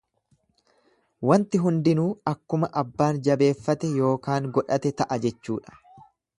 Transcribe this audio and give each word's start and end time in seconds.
Wanti 1.31 1.61
hundinuu 1.65 2.07
akkuma 2.33 2.71
abbaan 2.83 3.21
jabeeffate 3.29 3.93
yookaan 4.01 4.51
godhate 4.59 4.97
ta'a 5.03 5.23
jechuudha. 5.29 5.79